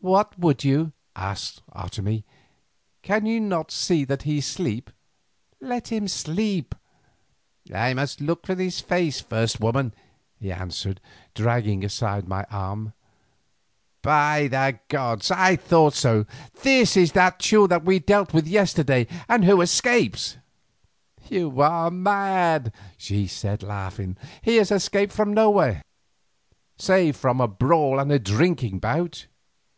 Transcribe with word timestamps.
"What 0.00 0.38
would 0.38 0.64
you?" 0.64 0.92
asked 1.16 1.62
Otomie. 1.74 2.24
"Can 3.00 3.24
you 3.24 3.40
not 3.40 3.70
see 3.70 4.04
that 4.04 4.24
he 4.24 4.42
sleeps? 4.42 4.92
Let 5.62 5.88
him 5.90 6.08
sleep." 6.08 6.74
"I 7.74 7.94
must 7.94 8.20
look 8.20 8.50
on 8.50 8.58
his 8.58 8.80
face 8.82 9.22
first, 9.22 9.60
woman," 9.60 9.94
he 10.38 10.52
answered, 10.52 11.00
dragging 11.34 11.82
aside 11.86 12.28
my 12.28 12.44
arm. 12.50 12.92
"By 14.02 14.46
the 14.48 14.78
gods, 14.88 15.30
I 15.30 15.56
thought 15.56 15.94
so! 15.94 16.26
This 16.62 16.98
is 16.98 17.12
that 17.12 17.38
Teule 17.38 17.70
whom 17.70 17.86
we 17.86 17.98
dealt 17.98 18.34
with 18.34 18.46
yesterday 18.46 19.06
and 19.26 19.46
who 19.46 19.62
escapes." 19.62 20.36
"You 21.30 21.62
are 21.62 21.90
mad," 21.90 22.74
she 22.98 23.26
said 23.26 23.62
laughing. 23.62 24.18
"He 24.42 24.56
has 24.56 24.70
escaped 24.70 25.14
from 25.14 25.32
nowhere, 25.32 25.80
save 26.76 27.16
from 27.16 27.40
a 27.40 27.48
brawl 27.48 27.98
and 27.98 28.12
a 28.12 28.18
drinking 28.18 28.80
bout." 28.80 29.28